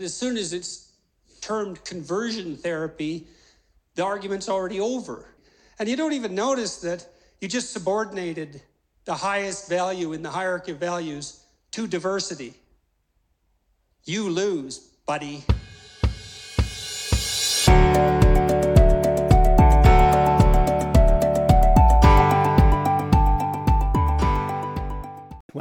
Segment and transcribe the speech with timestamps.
[0.00, 0.92] As soon as it's
[1.42, 3.26] termed conversion therapy,
[3.96, 5.26] the argument's already over.
[5.78, 7.06] And you don't even notice that
[7.40, 8.62] you just subordinated
[9.04, 12.54] the highest value in the hierarchy of values to diversity.
[14.04, 15.44] You lose, buddy.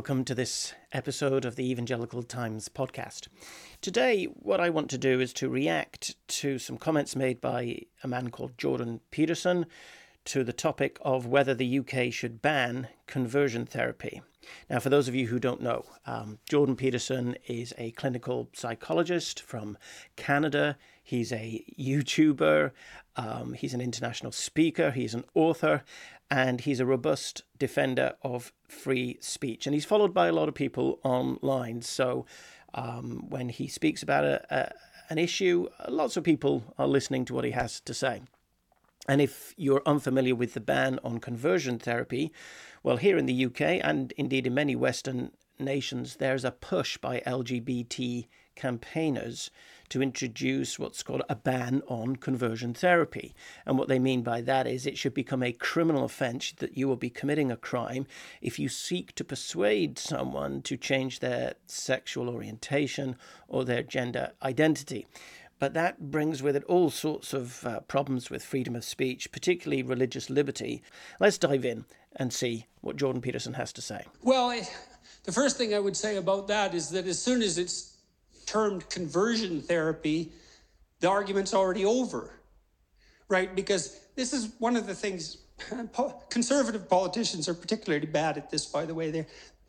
[0.00, 3.28] Welcome to this episode of the Evangelical Times podcast.
[3.82, 8.08] Today, what I want to do is to react to some comments made by a
[8.08, 9.66] man called Jordan Peterson
[10.24, 14.22] to the topic of whether the UK should ban conversion therapy.
[14.70, 19.42] Now, for those of you who don't know, um, Jordan Peterson is a clinical psychologist
[19.42, 19.76] from
[20.16, 20.78] Canada.
[21.10, 22.70] He's a YouTuber,
[23.16, 25.82] um, he's an international speaker, he's an author,
[26.30, 29.66] and he's a robust defender of free speech.
[29.66, 31.82] And he's followed by a lot of people online.
[31.82, 32.26] So
[32.74, 34.72] um, when he speaks about a, a,
[35.08, 38.22] an issue, lots of people are listening to what he has to say.
[39.08, 42.32] And if you're unfamiliar with the ban on conversion therapy,
[42.84, 47.20] well, here in the UK and indeed in many Western nations, there's a push by
[47.26, 49.50] LGBT campaigners
[49.88, 53.34] to introduce what's called a ban on conversion therapy.
[53.66, 56.86] And what they mean by that is it should become a criminal offense that you
[56.86, 58.06] will be committing a crime
[58.40, 63.16] if you seek to persuade someone to change their sexual orientation
[63.48, 65.06] or their gender identity.
[65.58, 69.82] But that brings with it all sorts of uh, problems with freedom of speech, particularly
[69.82, 70.82] religious liberty.
[71.18, 71.84] Let's dive in
[72.16, 74.04] and see what Jordan Peterson has to say.
[74.22, 74.58] Well,
[75.24, 77.98] the first thing I would say about that is that as soon as it's
[78.46, 80.32] termed conversion therapy,
[81.00, 82.30] the argument's already over,
[83.28, 83.54] right?
[83.54, 85.38] Because this is one of the things
[86.30, 89.10] conservative politicians are particularly bad at this, by the way.
[89.10, 89.26] They're,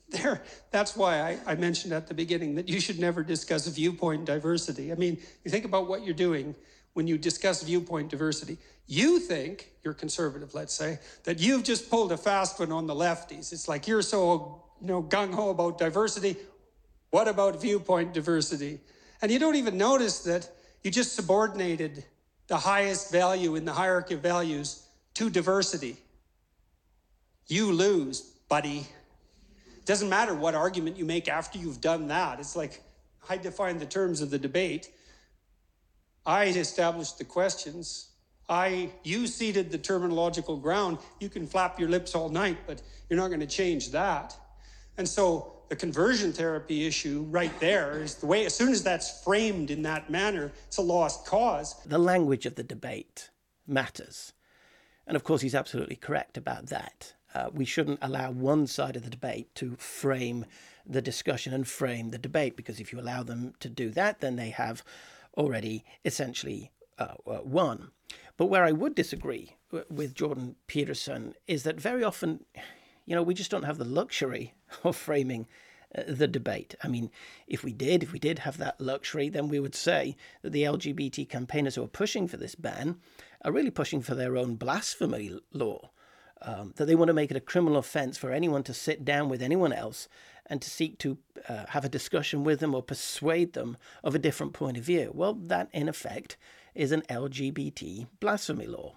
[0.09, 0.41] they're,
[0.71, 4.91] that's why I, I mentioned at the beginning that you should never discuss viewpoint diversity.
[4.91, 6.55] I mean, you think about what you're doing
[6.93, 8.57] when you discuss viewpoint diversity.
[8.87, 12.95] You think, you're conservative, let's say, that you've just pulled a fast one on the
[12.95, 13.53] lefties.
[13.53, 16.35] It's like you're so you know, gung ho about diversity.
[17.11, 18.79] What about viewpoint diversity?
[19.21, 20.49] And you don't even notice that
[20.83, 22.03] you just subordinated
[22.47, 25.97] the highest value in the hierarchy of values to diversity.
[27.47, 28.87] You lose, buddy.
[29.85, 32.39] Doesn't matter what argument you make after you've done that.
[32.39, 32.81] It's like
[33.29, 34.89] I define the terms of the debate.
[36.25, 38.09] I established the questions.
[38.49, 40.97] I you ceded the terminological ground.
[41.19, 44.35] You can flap your lips all night, but you're not going to change that.
[45.01, 49.23] And so the conversion therapy issue right there is the way, as soon as that's
[49.23, 51.73] framed in that manner, it's a lost cause.
[51.87, 53.31] The language of the debate
[53.65, 54.33] matters.
[55.07, 57.15] And of course, he's absolutely correct about that.
[57.33, 60.45] Uh, we shouldn't allow one side of the debate to frame
[60.85, 64.35] the discussion and frame the debate, because if you allow them to do that, then
[64.35, 64.83] they have
[65.35, 66.69] already essentially
[66.99, 67.89] uh, uh won.
[68.37, 69.55] But where I would disagree
[69.89, 72.45] with Jordan Peterson is that very often
[73.05, 74.53] you know, we just don't have the luxury
[74.83, 75.47] of framing
[75.95, 76.75] uh, the debate.
[76.83, 77.11] I mean,
[77.47, 80.63] if we did, if we did have that luxury, then we would say that the
[80.63, 82.97] LGBT campaigners who are pushing for this ban
[83.43, 85.89] are really pushing for their own blasphemy law.
[86.43, 89.29] Um, that they want to make it a criminal offence for anyone to sit down
[89.29, 90.07] with anyone else
[90.47, 91.17] and to seek to
[91.47, 95.11] uh, have a discussion with them or persuade them of a different point of view.
[95.13, 96.37] Well, that in effect
[96.73, 98.95] is an LGBT blasphemy law.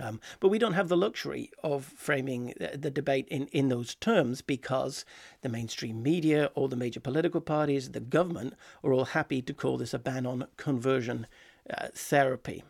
[0.00, 4.42] Um, but we don't have the luxury of framing the debate in, in those terms
[4.42, 5.04] because
[5.40, 9.78] the mainstream media, all the major political parties, the government are all happy to call
[9.78, 11.26] this a ban on conversion
[11.70, 12.62] uh, therapy.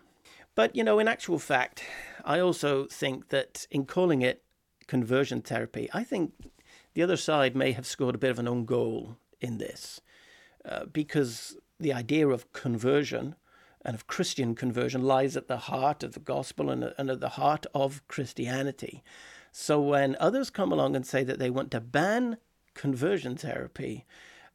[0.54, 1.84] But, you know, in actual fact,
[2.25, 4.43] I also think that in calling it
[4.87, 6.32] conversion therapy, I think
[6.94, 10.00] the other side may have scored a bit of an own goal in this
[10.64, 13.34] uh, because the idea of conversion
[13.87, 17.31] and of Christian conversion lies at the heart of the gospel and, and at the
[17.31, 19.05] heart of Christianity.
[19.53, 22.39] So when others come along and say that they want to ban
[22.75, 24.05] conversion therapy,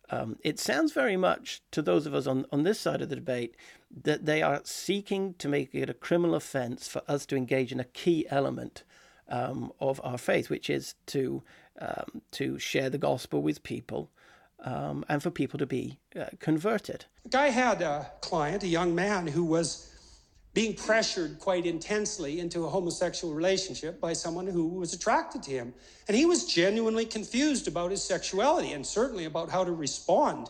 [0.09, 3.15] um, it sounds very much to those of us on, on this side of the
[3.15, 3.55] debate
[4.03, 7.79] that they are seeking to make it a criminal offense for us to engage in
[7.79, 8.83] a key element
[9.29, 11.41] um, of our faith, which is to
[11.79, 14.11] um, to share the gospel with people
[14.63, 17.05] um, and for people to be uh, converted.
[17.33, 19.91] I had a client, a young man, who was
[20.53, 25.73] being pressured quite intensely into a homosexual relationship by someone who was attracted to him.
[26.07, 30.49] And he was genuinely confused about his sexuality and certainly about how to respond.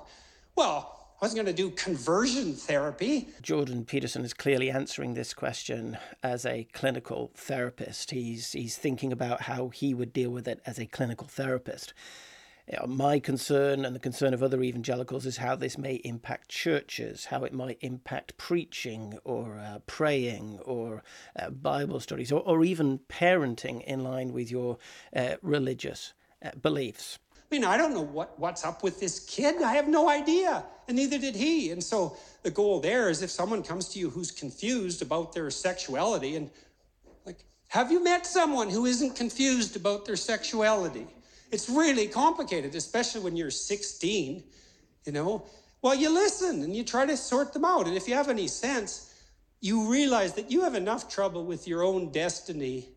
[0.56, 3.30] Well, I wasn't going to do conversion therapy.
[3.44, 8.10] Jordan Peterson is clearly answering this question as a clinical therapist.
[8.10, 11.94] He's, he's thinking about how he would deal with it as a clinical therapist.
[12.88, 17.44] My concern and the concern of other evangelicals is how this may impact churches, how
[17.44, 21.04] it might impact preaching or uh, praying or
[21.38, 24.78] uh, Bible studies or, or even parenting in line with your
[25.16, 26.14] uh, religious
[26.44, 27.20] uh, beliefs.
[27.36, 29.62] I mean, I don't know what, what's up with this kid.
[29.62, 30.64] I have no idea.
[30.88, 31.72] And neither did he.
[31.72, 35.50] And so the goal there is if someone comes to you who's confused about their
[35.52, 36.50] sexuality, and
[37.26, 41.08] like, have you met someone who isn't confused about their sexuality?
[41.52, 44.44] It's really complicated, especially when you're 16,
[45.06, 45.46] you know.
[45.82, 47.88] Well, you listen and you try to sort them out.
[47.88, 49.14] And if you have any sense,
[49.60, 52.90] you realize that you have enough trouble with your own destiny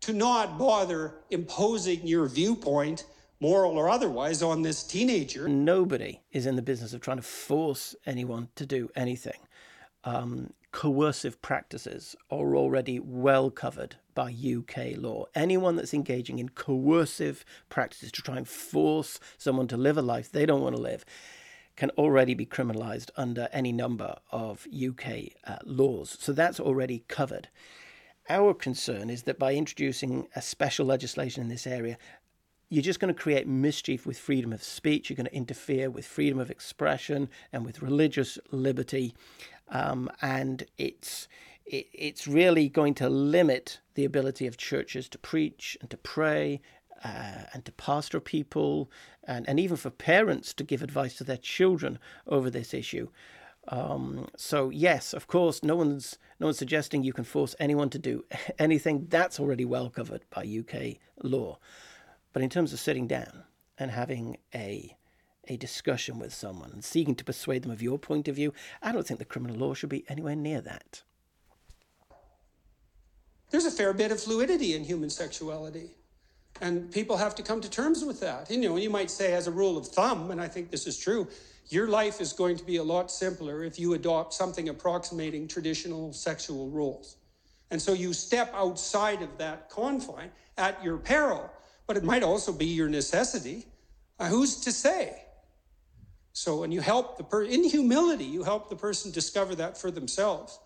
[0.00, 3.04] to not bother imposing your viewpoint
[3.40, 5.48] moral or otherwise, on this teenager.
[5.48, 9.38] Nobody is in the business of trying to force anyone to do anything.
[10.04, 15.26] Um, coercive practices are already well covered by UK law.
[15.34, 20.30] Anyone that's engaging in coercive practices to try and force someone to live a life
[20.30, 21.04] they don't want to live
[21.76, 26.16] can already be criminalized under any number of UK uh, laws.
[26.18, 27.48] So that's already covered.
[28.28, 31.96] Our concern is that by introducing a special legislation in this area,
[32.68, 35.08] you're just going to create mischief with freedom of speech.
[35.08, 39.14] You're going to interfere with freedom of expression and with religious liberty,
[39.70, 41.28] um, and it's
[41.66, 46.60] it, it's really going to limit the ability of churches to preach and to pray
[47.04, 48.90] uh, and to pastor people
[49.24, 53.08] and, and even for parents to give advice to their children over this issue.
[53.68, 57.98] Um, so yes, of course, no one's no one's suggesting you can force anyone to
[57.98, 58.24] do
[58.58, 59.06] anything.
[59.08, 61.58] That's already well covered by UK law.
[62.32, 63.44] But in terms of sitting down
[63.76, 64.96] and having a
[65.48, 68.52] a discussion with someone and seeking to persuade them of your point of view,
[68.82, 71.02] I don't think the criminal law should be anywhere near that.
[73.50, 75.90] There's a fair bit of fluidity in human sexuality.
[76.60, 78.50] And people have to come to terms with that.
[78.50, 80.98] You know, you might say, as a rule of thumb, and I think this is
[80.98, 81.28] true,
[81.68, 86.12] your life is going to be a lot simpler if you adopt something approximating traditional
[86.12, 87.16] sexual roles.
[87.70, 91.50] And so you step outside of that confine at your peril
[91.88, 93.66] but it might also be your necessity.
[94.20, 95.22] Uh, who's to say?
[96.38, 99.90] So, and you help the person, in humility, you help the person discover that for
[99.90, 100.60] themselves.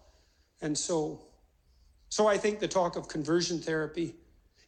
[0.60, 1.22] And so,
[2.10, 4.14] so I think the talk of conversion therapy,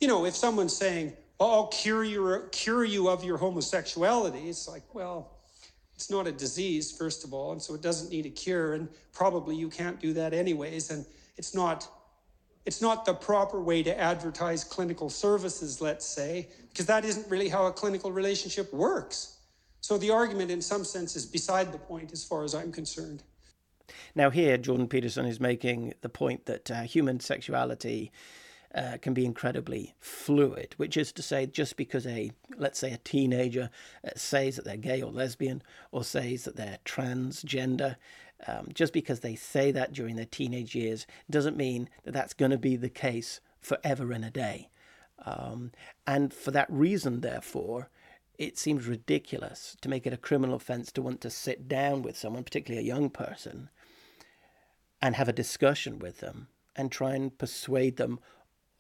[0.00, 4.66] you know, if someone's saying, well, I'll cure, your, cure you of your homosexuality, it's
[4.66, 5.40] like, well,
[5.94, 8.88] it's not a disease, first of all, and so it doesn't need a cure, and
[9.12, 11.04] probably you can't do that anyways, and
[11.36, 11.86] it's not
[12.64, 17.50] it's not the proper way to advertise clinical services, let's say, because that isn't really
[17.50, 19.33] how a clinical relationship works.
[19.84, 23.22] So the argument, in some sense, is beside the point as far as I'm concerned.
[24.14, 28.10] Now, here, Jordan Peterson is making the point that uh, human sexuality
[28.74, 32.96] uh, can be incredibly fluid, which is to say, just because a, let's say, a
[32.96, 33.68] teenager
[34.02, 37.96] uh, says that they're gay or lesbian or says that they're transgender,
[38.46, 42.52] um, just because they say that during their teenage years doesn't mean that that's going
[42.52, 44.70] to be the case forever and a day.
[45.26, 45.72] Um,
[46.06, 47.90] and for that reason, therefore,
[48.38, 52.16] it seems ridiculous to make it a criminal offense to want to sit down with
[52.16, 53.70] someone, particularly a young person,
[55.00, 58.18] and have a discussion with them and try and persuade them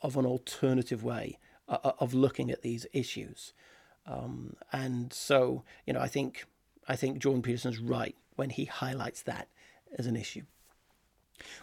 [0.00, 3.52] of an alternative way uh, uh of looking at these issues.
[4.06, 6.46] Um, and so, you know, I think
[6.88, 9.48] I think Jordan Peterson's right when he highlights that
[9.96, 10.42] as an issue.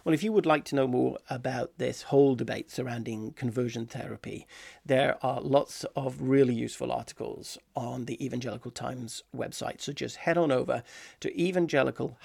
[0.04, 4.46] Well, if you would like to know more about this whole debate surrounding conversion therapy,
[4.84, 9.80] there are lots of really useful articles on the Evangelical Times website.
[9.80, 10.82] So just head on over
[11.20, 12.18] to evangelical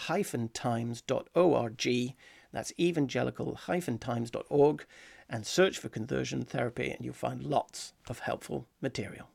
[0.53, 2.13] times.org.
[2.53, 4.85] That's evangelical times.org
[5.29, 9.29] and search for conversion therapy, and you'll find lots of helpful material.